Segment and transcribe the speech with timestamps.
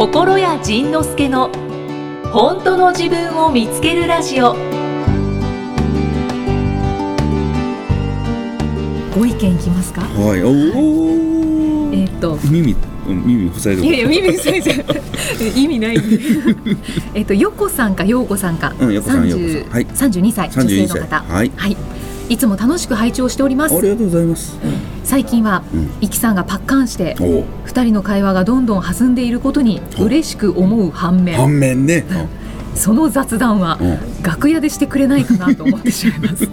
[0.00, 1.50] 心谷仁之助の
[2.32, 4.54] 本当の自分を見つけるラジオ。
[9.14, 10.00] ご意見いきますか？
[10.00, 10.52] はい、おお、
[11.92, 12.38] えーっと。
[12.50, 12.74] 耳、
[13.06, 14.78] 耳塞いでいやいや耳塞いじゃう
[15.54, 15.98] 意味ない。
[17.12, 19.70] えっとよこさんかようこさんか、うんよこさんようこ30さん。
[19.70, 19.86] はい。
[19.86, 21.24] 32歳女性の32方。
[21.28, 21.36] 歳。
[21.36, 21.52] はい。
[21.54, 21.76] はい、
[22.30, 23.76] いつも楽しく拝聴しております。
[23.76, 24.58] ありがとうございます。
[25.04, 25.90] 最近は、うん。
[26.00, 27.16] イキさんがパッカンして
[27.64, 31.36] 二人の会話がどんどん弾んでいることにお嬉しく思う反面。
[31.36, 32.04] 反面ね。
[32.74, 34.22] その雑談はうん。
[34.22, 36.48] 楽屋でしてくれないかなと思ってしまいます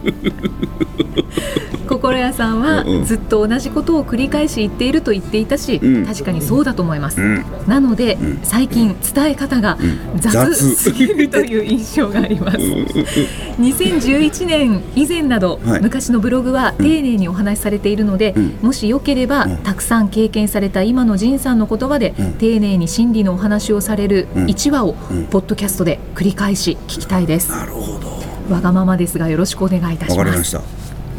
[1.97, 6.05] 心屋さんはずっと同じことを繰り返し言っていると言っていたし、うん。
[6.05, 8.39] 確かにそうだと思います、うん、なので、うん。
[8.43, 10.19] 最近伝え方がうん。
[10.19, 12.57] 雑雑すぎるという印象があります。
[12.57, 15.81] 2011年以前など、はい。
[15.81, 18.59] 昔のブログは丁寧にお話しされているので、うん。
[18.61, 19.57] もしよければ、うん。
[19.57, 22.33] たくさん経験された今の仁さんの言葉で、うん。
[22.33, 24.45] 丁寧に真理のお話をされるうん。
[24.45, 25.25] 1話を、うん。
[25.25, 28.07] ポッドキャストで繰り返し聞きたいです、なるほど。
[28.53, 30.61] わがままですがよろしくお願いいたしまわかりますした。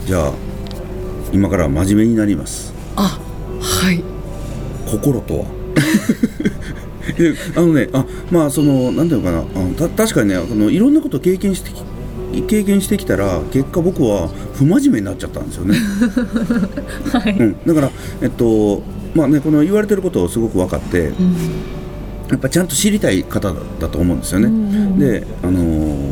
[0.06, 0.32] じゃあ、
[1.32, 2.72] 今から真面目になります。
[2.96, 3.18] あ
[3.60, 4.02] はい。
[4.86, 5.44] 心とは。
[7.16, 11.82] であのね、あ、まあ、その、なんていうのかな、あのた、確かにね、あの、いろんなことを経験してき。
[12.46, 15.74] 経験してきたら結果僕は不真面目になっちゃったんですよね、
[17.10, 17.90] はい、うん、だから
[18.20, 18.82] えっと
[19.14, 21.34] まあねこの言われてることをすごく分かってうん。
[22.30, 24.56] やっぱちゃんと知りたい方だだと思うんですよね、うんう
[24.96, 24.98] ん。
[24.98, 26.07] であのー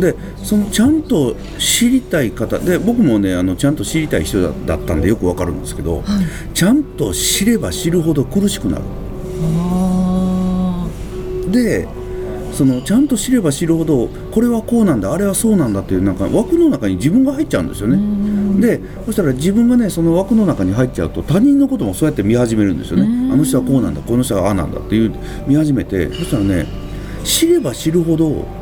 [0.00, 6.04] でそのちゃんと知りたい方で僕もねあのちゃんと知りたい人だだったんでよくわかるんですけど、はい。
[6.54, 8.84] ちゃんと知れば知るほど苦しくなる。
[9.42, 10.86] あ
[11.50, 11.88] で
[12.52, 18.60] そのちゃんと知れば知るほどこれはこうなんだあれはそうなんだっていうなんか枠の中に自分が入っちゃうんですよね、ん。
[18.60, 23.04] でそしたら自分がねその枠の中に入っちゃうと他人のこともそうやって見始めるんですよね。
[23.04, 23.32] うん。
[23.32, 25.14] あの人はこうなんだこの人はああなんだっていう
[25.46, 26.66] 見始めてそしたらね
[27.24, 28.59] 知れば知るほど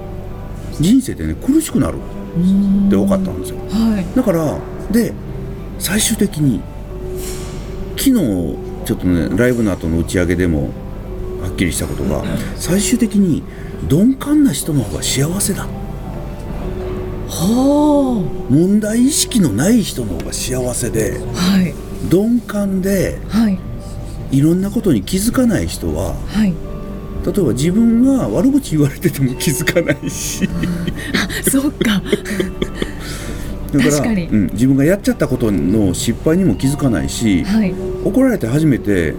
[0.81, 1.99] 人生でね苦しくなる。
[1.99, 3.59] って分かったんですよ。
[3.71, 4.17] はい。
[4.17, 4.59] だから
[4.93, 5.13] で
[5.79, 6.61] 最終的に
[7.97, 8.13] 昨日
[8.85, 10.71] ちょっとねライブの後の打ち上げでも
[11.43, 12.25] はっきりしたことが
[12.57, 13.43] 最終的に
[13.91, 15.67] 鈍感な人の方が幸せだ。
[17.31, 21.75] は問題意識のない人の方が幸せであはい。
[22.11, 23.59] 鈍感ではい。
[24.31, 26.55] いろんなことに気づかない人ははい
[27.25, 30.49] 例えば自分が悪口言われてても気づかないし。
[31.51, 32.03] そうか。
[33.73, 37.75] だからうん、自分がやっちゃったことの失敗にも気づかないしはい。
[38.05, 39.13] 怒られて初めて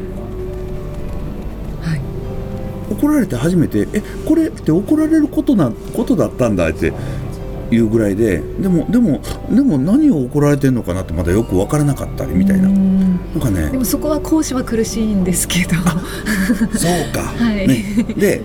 [1.82, 2.02] はい。
[2.92, 6.94] 怒られて初めてえこれって怒られることなことだったんだって
[7.72, 9.22] いうぐらいででもでも
[9.52, 12.70] でも何を怒られてんのかなってまだよく分からなかったりみたいな。
[12.70, 12.72] う
[13.34, 15.76] なんんかねでもそこは講師は苦しいんですけど。
[15.76, 17.68] そうか、 はい。
[17.68, 17.86] ね、
[18.18, 18.42] で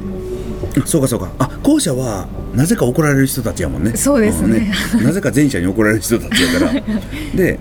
[0.84, 1.30] そうかそうか。
[1.38, 3.96] あ後者はなぜか怒られる人たちやもんね。
[3.96, 4.72] そうですね。
[5.00, 6.82] んなぜか前者に怒られる人たちやから。
[7.34, 7.58] で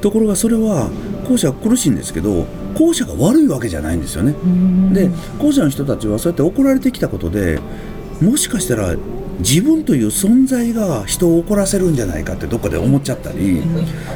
[0.00, 0.90] ところがそれは
[1.28, 4.34] 後者は苦しいんですけど後者が悪いわけじゃないんですよね。
[4.42, 4.92] うん。
[4.94, 7.60] で後者の人たちはそうやって怒られてきたことで
[8.20, 8.96] もしかしたら
[9.40, 13.62] 自分という存在が人を怒らせるんじゃないかってどっかで思っちゃったり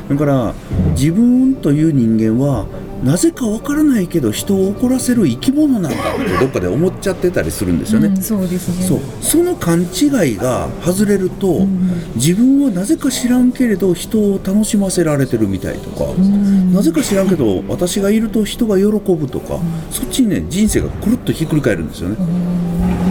[0.09, 0.55] だから
[0.93, 2.67] 自分という人間は
[3.05, 8.09] なぜかわからないけど人を怒らせる生き物なんだってどっかで思っちゃってたりするんですよね。
[8.09, 8.87] うんそうですね。
[8.87, 9.01] そう。
[9.21, 12.15] その勘違いが外れると、ん。
[12.17, 16.73] 自分はなぜか知らんけれど人を楽しませられてるみたいとか、うん。
[16.73, 19.61] なぜか知らんけど私がいると人が喜ぶとか、
[19.91, 22.17] そっちにね人生がくるっとひっくり返るんですよね、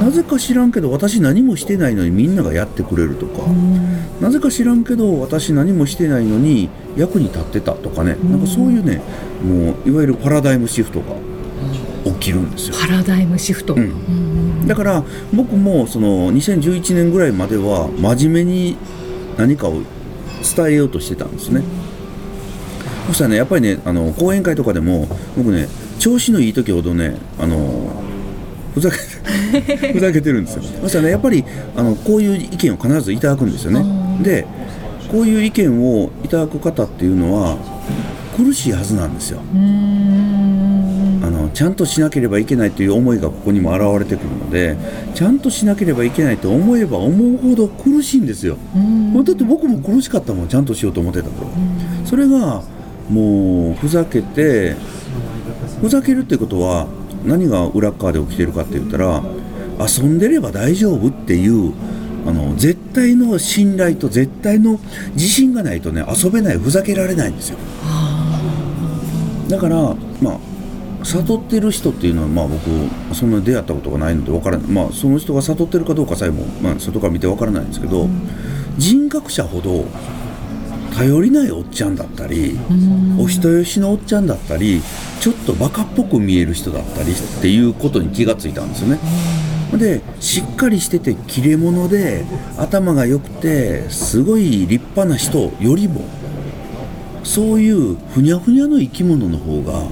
[0.05, 3.41] なぜか知らんけど私何もしてないのにみんながやってくれるとか、
[4.21, 9.01] なぜか知らんけど私何もしてないのに役に立ってたとかね、なんかそういうね
[9.43, 11.15] もういわゆるパラダイムシフトが
[12.05, 12.75] 起きるんですよ。
[12.79, 13.81] パラダイムシフト、うん。
[13.81, 13.83] う
[14.63, 14.67] ん。
[14.67, 18.77] だから僕もその2011年ぐらいまでは真面目に
[19.39, 19.81] 何かを
[20.55, 21.63] 伝えようとしてたんですね。
[23.07, 27.84] そしたらねやっぱりねあの講演会とかでも僕ね調子のいい時ほどねあの
[28.75, 28.97] ふざけ
[29.93, 30.63] ふざけてるんですよ。
[30.81, 31.43] そしたらねやっぱり
[31.75, 33.83] あのこういう意見を必ずいただくんですよね。
[34.21, 34.45] で
[35.09, 37.57] こういう意見をいただく方っていうのは
[38.35, 39.39] 苦しいはずなんですよ。
[39.55, 44.77] うんあのちゃんとしなければいけないという思いがここにも現れてくるので
[45.15, 51.33] ちゃんとしなければいけないと思えば思うほど苦しいんですよ、うんだって僕も苦しかったもんちゃんとしようと思ってたと、
[52.03, 52.61] それが
[53.09, 54.75] もうふざけて
[55.81, 56.87] ふざけるってことは
[57.25, 59.23] 何が裏側で起きてるかって言ったら
[59.79, 61.73] 遊んでれば大丈夫っていう
[62.27, 64.79] あの絶対の信頼と絶対の
[65.13, 67.57] 自信がないとね遊べないふざけられないんですよ。
[69.47, 70.39] だからまあ
[71.05, 72.63] 悟ってる人っていうのはまあ僕
[73.13, 78.07] そんなに出会ったことがないので分からないまあその人が悟ってるかどうかさえも、まあ、外から見て分からないんですけど、
[78.77, 79.85] 人格者ほど
[80.95, 82.57] 頼りないおっちゃんだったり、
[83.19, 84.81] お人よしのおっちゃんだったり
[85.19, 88.99] ちょっとバカっぽく見える人だったりっていうことに気がついたんですよね。
[89.77, 92.23] でしっかりしてて切れ者で
[92.57, 96.05] 頭が良くてすごい立派な人よりも
[97.23, 99.83] そういうふにゃふにゃの生き物の方が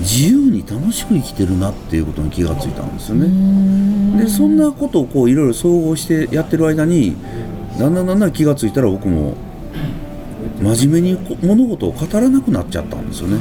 [0.00, 4.24] 自由に楽しく生きてるなっていうことに気がついたんですよね。
[4.24, 7.14] でそんなことをこういろいろ総合してやってる間に
[7.78, 9.34] だんだんだんだん気がついたら僕も
[10.60, 13.38] 真面目にこ物事を語らなくなっちゃったんですよね。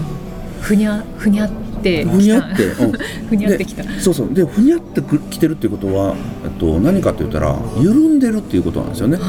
[0.61, 1.49] ふにゃふにゃっ
[1.81, 2.91] てふにゃって、うん。
[3.29, 3.83] ふにゃってきた。
[3.83, 4.33] でそうそう。
[4.33, 6.15] でふにゃってくきてるっていうことは、
[6.45, 9.19] えっと、何かって言ったら緩んでるっていうことなんですよね。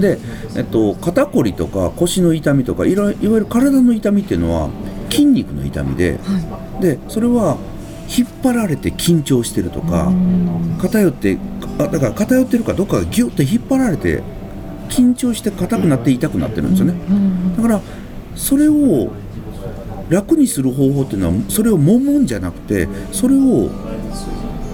[0.00, 0.18] で、
[0.56, 4.68] えっと、肩こりとか腰の痛みとかいろいわゆる体の痛みっていうのは
[5.10, 6.38] 筋肉の痛みでは
[6.80, 6.82] い。
[6.82, 7.56] でそれは
[8.08, 10.12] 引っ張られて緊張してるとか
[10.80, 11.38] 偏って
[11.78, 14.22] あだから偏ってるかどっかがギュッと引っ張られて
[14.90, 16.94] 緊張して硬くなって痛くなってるんですよね。
[17.08, 17.80] うんだから
[18.34, 19.10] それを
[20.08, 23.70] 楽にする方法っていうのはそれを揉むんじゃなくてそれを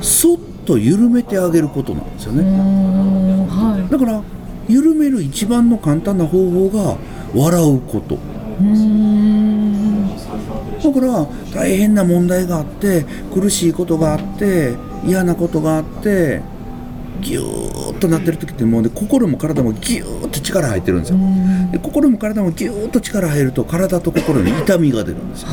[0.00, 3.90] そっと緩めてあげることなんですようねんはい。
[3.90, 4.22] だから
[4.68, 6.96] 緩める一番の簡単な方法が
[7.34, 8.18] 笑うこと。
[8.60, 10.08] うん。
[10.08, 13.04] だから大変な問題があって
[13.34, 14.74] 苦しいことがあって
[15.04, 16.40] 嫌なことがあって
[17.20, 21.18] ギューッとなってる時ってもうね心も体もギューッと力入ってるんですよ。
[21.72, 25.48] で心も体もギューッと力入ると体と心に痛みが出るんですよ。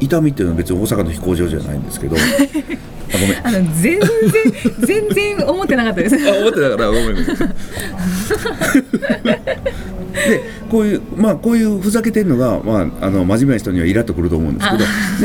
[0.00, 2.16] 痛みっていうのは別に大阪の飛行場じゃないんですけど。
[3.14, 3.46] あごめん。
[3.46, 4.00] あの全然
[4.80, 6.16] 全然思ってなかったです。
[6.16, 7.26] あ思ってたからごめんごめん
[10.12, 14.76] でこういうまあこういうふざけてるのが、まあ、あの真面目な人にはイラっとくると思うんですけ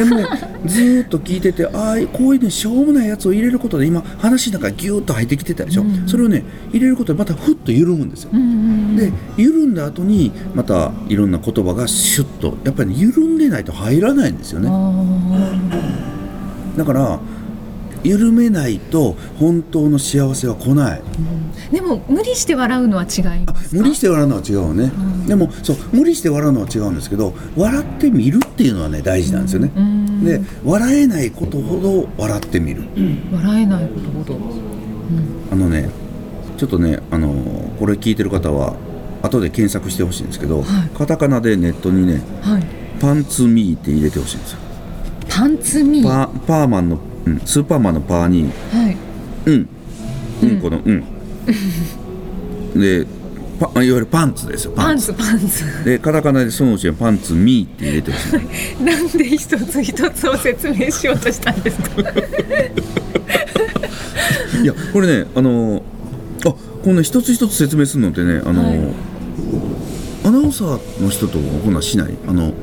[0.02, 0.28] どでも
[0.66, 8.30] ずーっと聞いててああこういうねしょうもないやつを入れることで今話の中ギューッと入ってきてたでしょ、うんそれをね入れることでまたふっと緩むんですよ。
[8.34, 14.70] うんうんで緩んだ後にまたいろんな言葉がシュッとやっぱり、ね、緩んでないと入らないんですよね。
[14.72, 14.94] あ
[16.78, 17.20] だから
[18.08, 21.02] 緩めないと本当の幸せは来ない。
[21.02, 24.92] ーでも無理して笑うのは違い無理して笑うのは違うね、
[25.28, 30.24] でもそう無理して笑うのは違うんですけど笑ってみるっていうのはね大事なんですよね、うん。
[30.24, 32.84] で笑えないことほど笑ってみる、
[33.32, 34.40] 笑えないことほど。
[35.52, 35.90] あのね
[36.58, 37.34] ちょっとねあの
[37.78, 38.76] これ聞いてる方は
[39.22, 40.90] 後で検索してほしいんですけど、はい。
[40.98, 42.64] カタカナでネットにねはい
[43.02, 44.60] 「パンツミー」って入れてほしいんですよ。
[45.30, 48.46] パンツミーパーマンの、うん、スーパーマンのパーにい。
[49.46, 49.68] うん、
[50.44, 51.04] うん、このうん。
[52.80, 53.06] で
[53.60, 55.12] パいわゆるパンツですよパンツ。
[55.14, 58.34] パンツでカタカナでそのうちにパンツミーって入れてほしい
[58.84, 61.90] なんで一つ一つを説明しようとしたんですか？
[64.62, 65.82] いやこれねあの
[66.46, 66.58] あこ
[66.88, 68.80] のね一つ一つ説明するのってねあの、はい。
[70.24, 72.14] アナウンサーの人とこんなんしない。
[72.28, 72.54] あの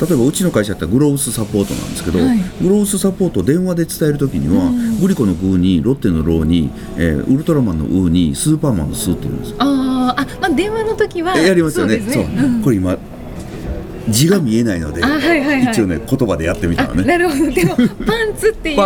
[0.00, 2.38] 例えばうちの会社ってグロースサポートなんですけど、はい。
[2.60, 4.70] グロースサポートを電話で伝えるときには、
[5.00, 9.56] グリコのグーにロッテのローに、えーウルトラマンのウーにスーパーマンのスーって言うんですよ。
[9.60, 11.98] あーあまあ電話の時はやりますよね。
[11.98, 12.24] そうですね。
[12.24, 12.46] う。
[12.58, 12.62] ん。
[12.62, 12.96] これ今
[14.08, 15.72] 字が見えないのであはいはいはい。
[15.72, 17.04] 一応ね言葉でやってみたあのね。
[17.04, 17.50] なるほど。
[17.50, 17.86] でもパン
[18.36, 18.78] ツっていう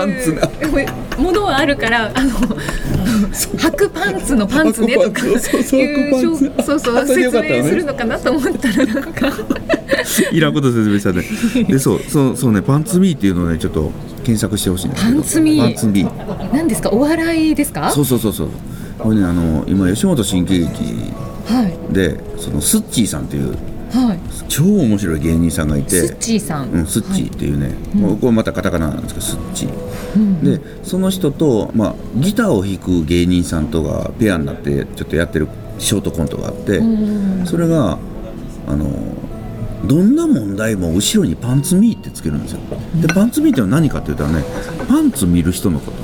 [1.21, 2.31] ものはあるからあの
[3.33, 5.62] 履くパンツのパンツねとかそうそう
[6.62, 9.33] そうそう説明するのかなと思ったらなんか
[10.33, 11.23] いらんこと説明したね。
[11.67, 13.91] でそうそうそうねパンツミーっていうのをねちょっと
[14.25, 15.17] 検索してほしいんですけど。
[15.17, 15.62] パンツミー？
[15.62, 16.53] パンツミー。
[16.55, 16.91] 何ですか？
[16.91, 17.91] お笑いですか？
[17.91, 18.49] そうそうそうそう。
[18.99, 20.69] これねあの今吉本新喜劇
[21.47, 21.95] はい。
[21.95, 23.55] でそのスッチーさんっていう
[23.91, 24.19] はい。
[24.49, 26.07] 超面白い芸人さんがいて。
[26.09, 29.71] スッチーさん、うん、スッチーっていうね、もうこれまたカタカナなんですけどスッチー。
[30.17, 30.45] うん。
[30.45, 35.49] でその人と、まあ、ギターを弾く芸人さんとがペアになってちょっとやってる
[35.79, 37.47] ショートコントがあって、うん。
[37.47, 37.99] それが
[38.67, 38.91] あの
[39.88, 42.61] どんな問題も後ろにパンツミーってつけるんですよ。
[43.00, 44.45] でパンツミーってのは何かって言ったらね
[44.88, 45.97] パンツ見る人のこと。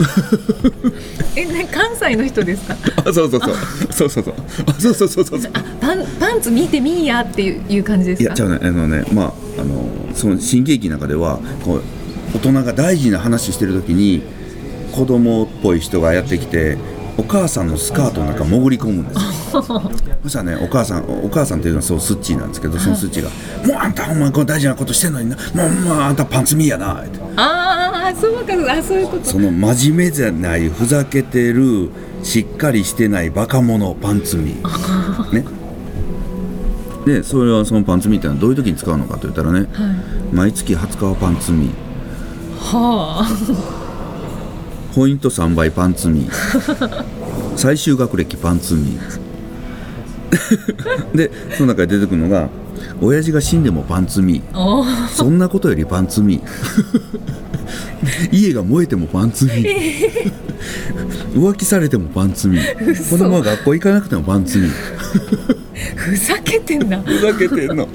[1.36, 2.76] えね関西の人ですか？
[3.06, 3.54] あそうそうそう。
[3.92, 4.34] そうそうそう。
[4.66, 5.40] あそうそうそうそう。
[5.40, 8.24] そうあパンパンツ見てみーやっていういう感じですか？
[8.24, 8.58] いやちゃうね。
[8.62, 11.82] あのねまああのその新喜劇の中ではこう
[12.34, 14.22] 大人が大事な話してる時に
[14.92, 16.78] 子供っぽい人がやってきて
[17.16, 19.20] お母さんのスカートの中潜り込むんですよ
[20.22, 23.30] そしたらねお母さんお母さんっていうのはそうスッチーなんですけどそのスッチーが
[23.66, 29.24] 「もうあんたほんまにこの大事なことしてんのになもうもうあんたパンツ見やな」ってああそうかあそういうこと。
[29.24, 31.90] その真面目じゃないふざけてる
[32.22, 34.56] しっかりしてないバカ者パンツ見。
[35.32, 35.44] ね。
[37.06, 39.68] でそれはそのパンツミーってのはどういう時に使うのかといったらねはい。
[40.32, 43.26] 毎月20日はパンツミーは
[44.94, 47.04] ポイント3倍パンツミー
[47.56, 49.20] 最終学歴パンツミー
[51.14, 52.48] でその中で出てくるのが
[53.00, 54.42] 親父が死んでもパンツミ。
[55.12, 56.40] そんなことよりパンツミ。
[56.40, 59.52] ー 家が燃えてもパンツミ。
[59.52, 60.32] ー
[61.34, 62.58] 浮気されてもパンツミ。
[62.58, 64.66] ー子供は学校行かなくてもパンツミ。
[64.66, 64.70] ー
[65.96, 66.98] ふざけてんな。
[66.98, 67.88] はふざけてんの。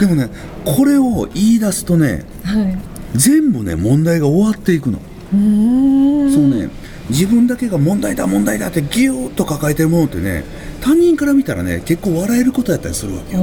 [0.00, 0.28] でもね
[0.64, 3.18] これを言い出すとねい。
[3.18, 4.98] 全部ね問題が終わっていくの、
[5.32, 6.32] うーん。
[6.32, 6.68] そうね
[7.08, 10.44] 自分だけが問題だ問題だってギューッと抱えてるものってね
[10.80, 13.40] 他人から見たらね結構笑えることやったりするわけよ。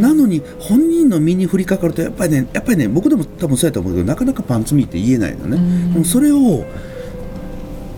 [0.00, 5.56] なのに本人の身に降りかかるとやっぱりねやっぱりね僕でも多分そうやと思うけどなかなかパンツミーって言えないのね。
[5.56, 5.92] うん。
[5.94, 6.64] でもそれを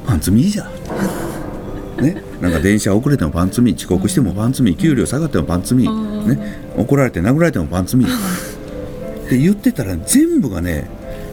[0.07, 2.23] パンツミーじゃんね。
[2.41, 10.89] なんか電車遅れてもパンツミー遅刻してもパンツミー給料下がってもパンツミー、ね、怒られて殴られてもパンツミーって言ってたら全部がね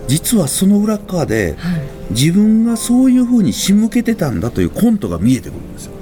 [0.08, 1.82] 実はその裏っ側ではい。
[2.12, 5.94] 自分がそういうふうに仕向けてたんだというコントが見えてくるんですよ。
[5.94, 6.01] はあ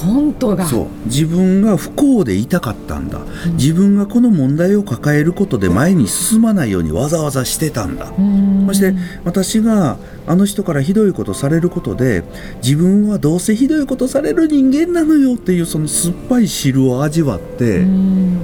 [0.00, 0.66] コントが。
[0.66, 0.86] そう。
[1.06, 3.20] 自分が不幸でいたかったんだ、
[3.54, 8.66] 自分がこの問題を抱えることで前に進まないようにわざわざしてたんだ、うーん。
[8.68, 12.22] そして私があの人からひどいことされることで
[12.62, 18.38] 自分はどうせひどいことされる人間なのよっていうその酸っぱい汁を味わって、うーん。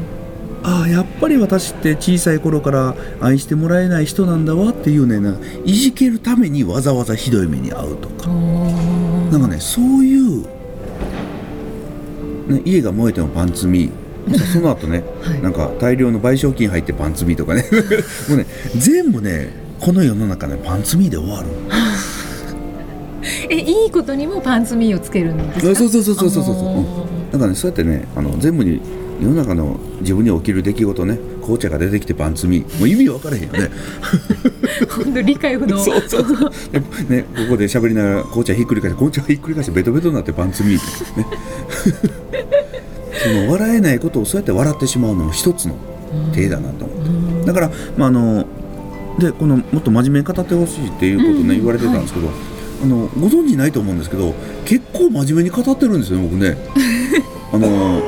[0.63, 8.29] ああやっぱり私って小さい頃から愛してもらえない人なんだわっていうねないじけるためにわざわざひどい目に遭うとか。
[9.31, 10.45] なんかねそういう、
[12.49, 13.91] ね、家が燃えてもパンツミ
[14.53, 15.43] その後ね、はい。
[15.43, 17.65] なんか大量の賠償金入ってパンツミとかね。
[18.29, 19.51] もうね全部ね
[19.81, 21.47] この世の中ねパンツミで終わる。
[23.51, 25.75] えいいことにもパンツミーをつけるんですか？
[25.75, 28.81] そうそうそうそうそうそうあのだからねそうやってねあの全部に
[29.21, 33.59] 世の中の自分に起きる出来事ね紅茶が出てきてパンツミもう意味分からへんよね。
[33.61, 35.79] ー本当理解不能。
[35.79, 36.51] そうそうそう。
[36.73, 41.27] でねここで喋りながら紅茶ひっくり返して紅茶ひっくり返してベトベトになってパンツミーってね。
[43.23, 45.77] その笑えないことをそうやって笑ってしまうのも一つの
[46.35, 47.47] 手だなと思って。
[47.47, 48.47] だから、まあ、あの
[49.19, 51.49] でこのもっと真面目に語ってほしいっていうことね、うん。
[51.49, 52.29] 言われてたんですけど、
[52.83, 56.57] あのご存知ないと思うんですけど結構真面目に語ってるんですよ僕ね。
[57.53, 58.03] あの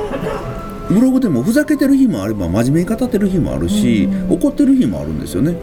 [0.89, 4.33] ブログでもふざけてる日もあれば真面目に語ってる日もあるし、うん。
[4.33, 5.55] 怒ってる日もあるんですよね、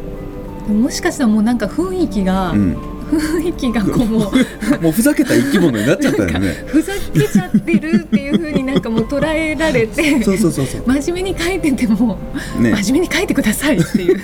[0.69, 2.77] もしかしたらもうなんか雰囲気が、うん、
[3.11, 6.65] 雰囲気がこうもう もうふざけた生き物になっちゃったよね。
[6.67, 10.83] ふざけちゃってるっていう風になんかもう捉えられてそうそうそうそう。
[10.87, 12.19] 真面目に書いてても、
[12.61, 12.75] ね。
[12.83, 14.19] 真面目に書いてくださいっていう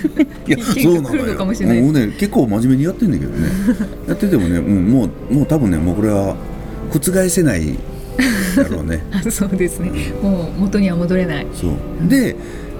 [0.47, 1.81] いや意そうるのかもしれない。
[1.81, 3.47] もうね結構真面目にやってんだけどね。
[4.07, 6.35] やっててもね、うん、もうもう多分ねもうこれは
[6.91, 7.77] 覆せない
[8.55, 9.03] だろうね。
[9.11, 9.91] あ そうですね。
[10.21, 11.47] もう元には戻れない。
[11.53, 12.07] そう。
[12.07, 12.35] で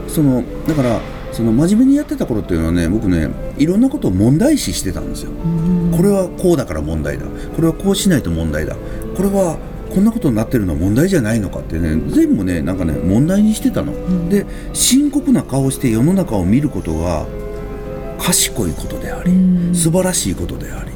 [0.07, 1.01] そのだから
[1.31, 3.27] その真面目にやってた頃っていうのはね僕ね
[3.57, 5.31] いろんなことを問題視してたんですよ。
[5.95, 7.25] これはこうだから問題だ。
[7.55, 8.75] これはこうしないと問題だ。
[9.15, 9.57] これは
[9.93, 14.29] こんなことになってるのは問題じゃないのかってね全部ねなんかね問題にしてたの、ん。
[14.29, 17.25] で深刻な顔をして世の中を見ることが
[18.19, 19.75] 賢いことであり、うん。
[19.75, 20.92] 素晴らしいことであり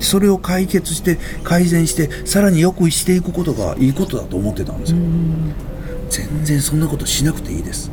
[0.00, 4.98] それを解決して改善してさらに良くしていくことがいいことだと思ってたんですよ、
[6.10, 7.90] 全然そんなことしなくていいです、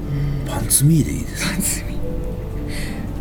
[0.47, 1.83] パンツミーでいいです。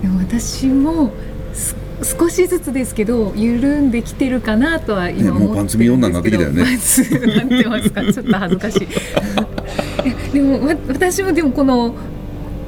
[0.02, 1.12] でも私も
[1.54, 6.30] す少しずつですけど緩んできてるかなとは今ねもう思パンツ見ってるん女になって
[6.76, 7.50] ですけどきたよね。
[7.54, 8.02] パンツなってますか？
[8.12, 10.32] ちょっと恥ずかしい。
[10.34, 11.94] でもわ私もでもこの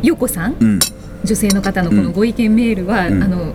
[0.02, 0.56] ヨコさん？
[0.58, 0.78] うん。
[1.24, 3.22] 女性の方のこのご意見メールは、うん。
[3.22, 3.52] あの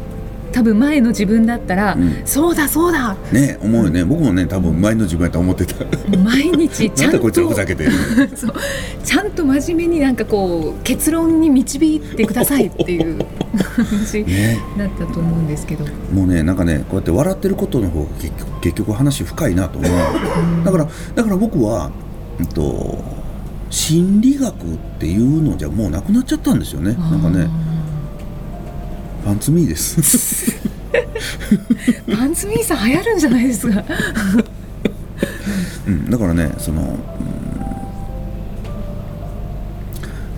[0.52, 2.22] 多分前の自分だったら、うん。
[2.26, 3.16] そうだそうだ。
[3.32, 4.04] ね思うよね。
[4.04, 5.76] 僕もね多分前の自分やと思ってた。
[6.18, 7.32] 毎日ちゃんと。
[7.32, 13.26] ちゃんと真面目になんかこう結論に導いてくださいっていう
[13.76, 15.86] 話ねだったと思うんですけど。
[16.14, 19.92] もうねなんかねこうやって笑ってることの方が結局結局話深いなと思う
[20.66, 21.92] だからだから僕は、
[22.40, 23.04] うんと、
[23.70, 26.94] 心理学っていうのじゃもうなくなっちゃったんですよね。
[26.94, 27.48] なんかね
[29.24, 30.60] パンツミーです。
[32.16, 33.84] パンツミーさん流行るんじゃないですか？
[35.88, 36.98] うん、だからねその、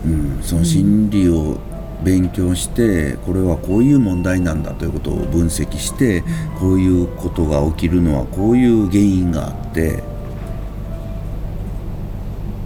[0.06, 1.60] うんうん、その心理を
[2.04, 6.24] 勉強してこれはこういう問題なんだということを分析して
[6.60, 10.04] こういうことが起きるのはこういう原因があって。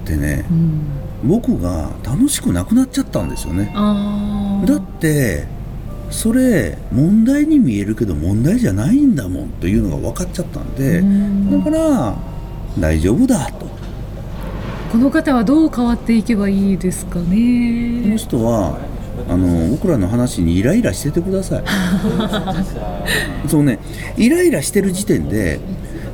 [0.06, 0.82] でねうん、
[1.26, 3.74] 僕が楽しくなくなっちゃったんですよね。
[3.76, 5.46] あだって
[6.10, 11.64] それ問題に見えるけど問題じゃないんだもんというのが分かっちゃったんで、うん。
[11.64, 12.16] だから
[12.80, 13.68] 大丈夫だと。
[14.92, 18.78] この方はどう変わっていけばいいですかこのね人は
[19.28, 21.64] あの僕らの話にイライラしててください。
[23.50, 23.80] そうね。
[24.18, 25.60] イライラしてる時点で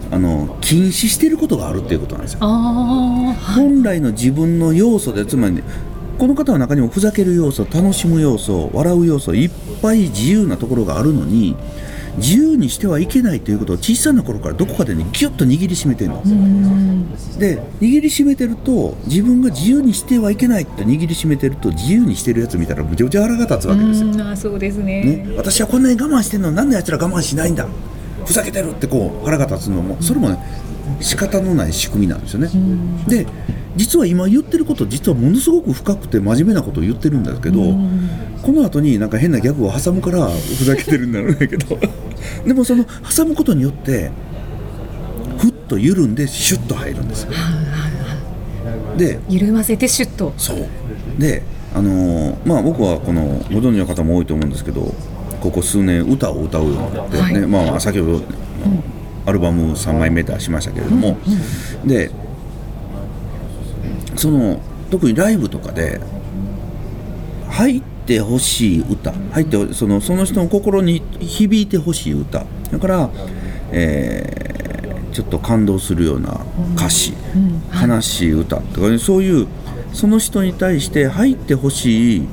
[0.09, 2.39] あの禁止してることがあるっていうことなんですよ。
[2.41, 3.63] ああはい。
[3.63, 5.63] 本来の自分の要素でつまり、ね、
[6.17, 9.51] この方の中にもふざける要素楽しむ要素笑う要素いっ
[9.81, 11.55] ぱい自由なところがあるのに
[12.17, 17.11] 自由にしてはいけないということを小さな頃からどこかでねギュッと握りしめてるのうん。
[17.39, 24.21] で握りしめてると自分が自由にしてはいけないって握りしめてると自由にしてるやつ見たらむちゃくちゃ腹が立つわけですよ、うん。
[24.21, 25.03] あそうですね。
[25.03, 27.67] ね、私はこんなに我慢してんのになんであいつら我慢しないんだ？
[28.25, 30.37] ふざけてるってこう腹が立つのもそれもね
[31.01, 33.03] 仕方のない仕組みなんですよね、ん。
[33.05, 33.25] で
[33.75, 38.09] 実は今言ってること実はものすごく深くて真面目なことを言ってるんだけど、うん。
[38.41, 41.79] この後になんか変なギャグを挟むからふざけてるんだろうねけど。
[42.45, 44.11] でもその挟むことによって
[45.37, 47.31] ふっと緩んでシュッと入るんですよ。
[48.97, 50.33] で緩ませてシュッと。
[50.37, 50.57] そう。
[51.19, 51.43] で
[51.75, 54.93] あのーまあ僕はこのご存知の方も多いと思うんですけど
[55.41, 57.33] ここ数年歌を歌うようになって、はい。
[57.33, 58.21] ねまあ、先ほど、
[59.25, 61.17] アルバム3枚目出しましたけれども、
[61.85, 62.11] で
[64.15, 64.59] その
[64.91, 65.99] 特にライブとかで
[67.49, 72.45] 入ってほしい歌入ってそのその人の心に響いてほしい歌。
[72.71, 73.09] だから、
[73.71, 74.53] えー
[75.13, 76.43] ちょっと感動するような
[76.75, 79.47] 歌詞、うん悲しい歌とかねそういう
[79.93, 82.27] その人に対して入ってほしい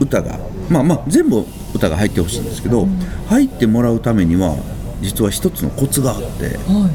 [0.00, 2.88] 歌がまあまあ全部歌が入ってほしいんですけど、
[3.28, 4.56] 入ってもらうためには
[5.00, 6.90] 実は一つのコツがあっては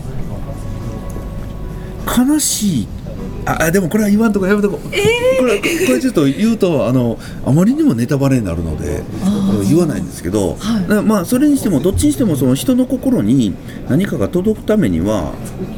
[2.28, 2.88] 悲しい
[3.46, 4.90] ああでもこれは言わんとこやめとこ、こ
[5.46, 9.04] れこれちょっと言うとあのあまりにもネタバレになるので
[9.68, 10.88] 言わないんですけど、はい。
[10.88, 13.56] なまあそれにしてもどっちにしてもその人の心に
[13.88, 15.34] 何かが届くためには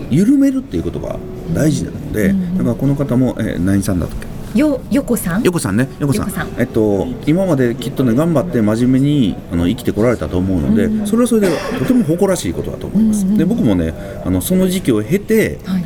[0.09, 1.17] 緩めるっていうことが
[1.53, 5.43] 大事なので、だからこの方も、えー何さんだっけいよよこさん？
[5.43, 6.29] よこさんね、よこさん。
[6.57, 13.37] えっと、今まできっとね、頑張って真面目にあの生きてこられたと思うので、それはそれでとても誇らしいことだと思います。
[13.37, 13.93] で、僕もね、
[14.25, 15.85] あのその時期を経て、はい。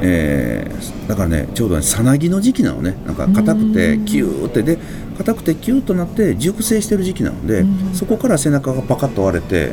[0.00, 4.78] えーだからね、ちょうどね、さなぎの時期なのね、なんか硬くて、キューってで、
[5.16, 9.72] 硬くてキューとなって、熟成してる時期なので、そこから背中がパカッと割れて、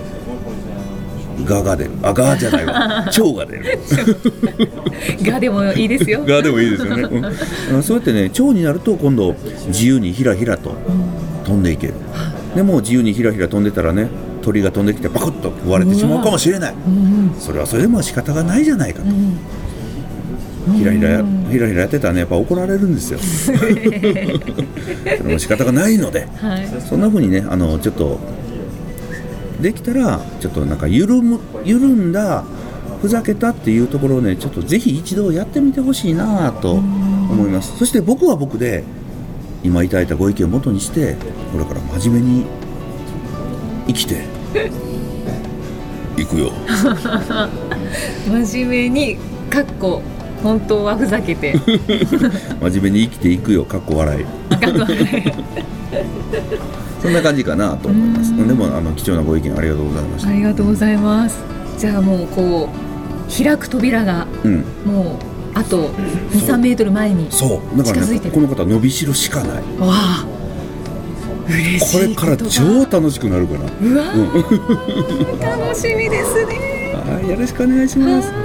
[1.43, 2.73] ガが出る、あ、ガじゃないわ、
[3.05, 3.65] 腸が出る。
[5.23, 6.23] がでもいいですよ。
[6.25, 7.03] がでもいいですよね、
[7.73, 9.35] うん、そうやってね腸になると今度
[9.67, 10.75] 自由にひらひらと
[11.43, 11.93] 飛んでいける、
[12.55, 14.07] でも自由にひらひら飛んでたらね
[14.41, 16.73] 鳥が飛んできてパクッと食われてしまうかもしれない。
[16.73, 19.07] うんそれはそれでも仕方がないじゃないかと、
[20.73, 23.19] ひらひらやひらひらやってたらねやっぱ怒られるんですよ。
[23.21, 26.27] それも仕方がないので。
[26.37, 26.67] はい。
[26.87, 28.19] そんな風にねあのちょっと
[29.61, 32.43] できたらちょっとなんか緩む緩んだ
[33.01, 37.77] ふざけたっていうところをねちょっとぜひ一度やってみてほしいなと思います。
[37.77, 38.83] そして僕は僕で
[39.63, 41.15] 今いただいたご意見を元にして
[41.51, 42.45] これから真面目に
[43.87, 44.23] 生きて
[46.21, 46.51] いくよ。
[48.27, 49.17] 真面目に
[49.49, 50.01] かっこ
[50.43, 51.55] 本当はふざけて。
[52.61, 54.25] 真面目に生きていくよかっこ笑い。
[57.01, 58.35] そんな感じかなと思います。
[58.35, 60.29] でもあの貴重なご意見ありがとうございました。
[60.29, 61.43] ありがとうございます。
[61.77, 64.65] じゃあもうこう開く扉がうん。
[64.85, 65.89] もうあと
[66.33, 67.77] 23メートル前にそう。
[67.77, 68.35] だから近づいてる。
[68.35, 69.57] ねこの方伸びしろしかない。
[69.57, 70.25] わあ。
[71.47, 75.39] これから超楽しくなるからうわー。
[75.39, 76.75] 楽しみですね。
[77.05, 78.44] はいよろしくお願いします